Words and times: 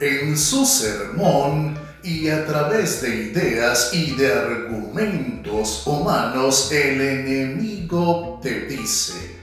En 0.00 0.38
su 0.38 0.64
sermón 0.64 1.76
y 2.04 2.28
a 2.28 2.46
través 2.46 3.02
de 3.02 3.32
ideas 3.32 3.90
y 3.92 4.12
de 4.12 4.32
argumentos 4.32 5.84
humanos, 5.84 6.70
el 6.70 7.00
enemigo 7.00 8.38
te 8.40 8.66
dice, 8.66 9.36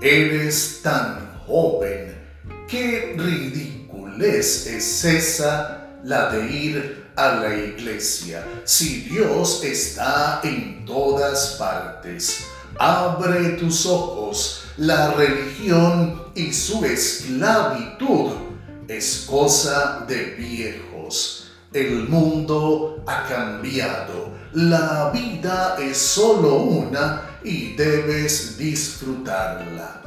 eres 0.00 0.80
tan 0.82 1.38
joven, 1.46 2.18
qué 2.66 3.14
ridiculez 3.16 4.66
es 4.66 5.04
esa 5.04 6.00
la 6.02 6.30
de 6.30 6.50
ir 6.50 7.04
a 7.14 7.36
la 7.36 7.54
iglesia, 7.54 8.44
si 8.64 9.02
Dios 9.02 9.62
está 9.62 10.40
en 10.42 10.84
todas 10.84 11.54
partes. 11.60 12.46
Abre 12.76 13.50
tus 13.50 13.86
ojos, 13.86 14.64
la 14.78 15.12
religión 15.12 16.24
y 16.34 16.52
su 16.52 16.84
esclavitud 16.84 18.51
es 18.96 19.24
cosa 19.28 20.04
de 20.06 20.34
viejos. 20.36 21.50
El 21.72 22.08
mundo 22.08 23.02
ha 23.06 23.26
cambiado, 23.26 24.30
la 24.52 25.10
vida 25.10 25.76
es 25.80 25.96
solo 25.96 26.56
una 26.56 27.38
y 27.42 27.74
debes 27.74 28.58
disfrutarla. 28.58 30.02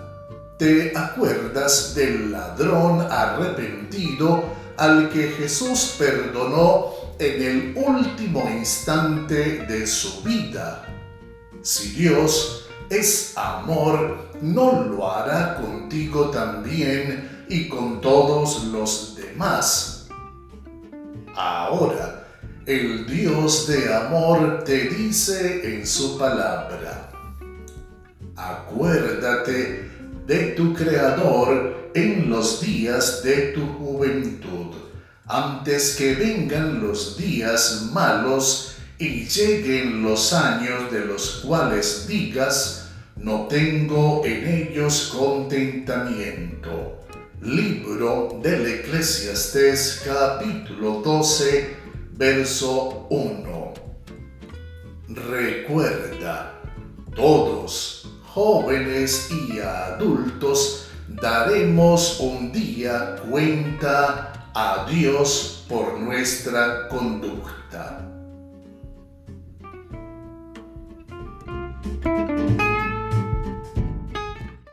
¿Te 0.60 0.96
acuerdas 0.96 1.96
del 1.96 2.32
ladrón 2.32 3.02
arrepentido 3.10 4.44
al 4.78 5.10
que 5.10 5.30
Jesús 5.30 5.96
perdonó 5.98 6.92
en 7.18 7.42
el 7.42 7.74
último 7.76 8.48
instante 8.50 9.66
de 9.66 9.88
su 9.88 10.22
vida? 10.22 10.86
Si 11.64 11.90
Dios 11.94 12.68
es 12.90 13.34
amor, 13.36 14.30
¿no 14.42 14.84
lo 14.84 15.12
hará 15.12 15.56
contigo 15.56 16.30
también 16.30 17.35
y 17.50 17.68
con 17.70 18.02
todos 18.02 18.66
los 18.66 19.16
demás? 19.16 20.08
Ahora, 21.36 22.28
el 22.66 23.06
Dios 23.06 23.68
de 23.68 23.94
amor 23.94 24.64
te 24.64 24.90
dice 24.90 25.76
en 25.76 25.86
su 25.86 26.18
palabra, 26.18 27.12
acuérdate 28.36 29.90
de 30.26 30.38
tu 30.56 30.74
Creador 30.74 31.92
en 31.94 32.30
los 32.30 32.62
días 32.62 33.22
de 33.24 33.54
tu 33.54 33.66
juventud, 33.74 34.76
antes 35.28 35.96
que 35.96 36.16
vengan 36.16 36.86
los 36.86 37.18
días 37.18 37.90
malos 37.94 38.76
y 38.98 39.26
lleguen 39.26 40.02
los 40.04 40.34
años 40.34 40.92
de 40.92 41.06
los 41.06 41.44
cuales 41.46 42.08
digas, 42.08 42.90
no 43.16 43.48
tengo 43.48 44.24
en 44.26 44.48
ellos 44.48 45.14
contentamiento. 45.16 47.00
Libro 47.46 48.40
del 48.42 48.66
Eclesiastés 48.66 50.02
capítulo 50.04 51.04
12, 51.04 51.78
verso 52.14 53.06
1. 53.12 53.74
Recuerda, 55.10 56.60
todos, 57.16 58.10
jóvenes 58.34 59.30
y 59.30 59.60
adultos, 59.60 60.88
daremos 61.08 62.20
un 62.20 62.52
día 62.52 63.18
cuenta 63.30 64.50
a 64.56 64.88
Dios 64.90 65.64
por 65.70 66.00
nuestra 66.00 66.88
conducta. 66.88 68.05